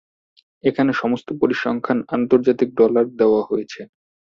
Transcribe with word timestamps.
এখানে 0.63 0.91
সমস্ত 0.93 1.27
পরিসংখ্যান 1.41 1.99
আন্তর্জাতিক 2.15 2.69
ডলারে 2.79 3.11
দেয়া 3.19 3.41
হয়েছে। 3.49 3.81